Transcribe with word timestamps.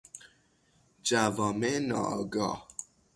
جوامع 1.09 1.73
ناآگاه 1.89 2.67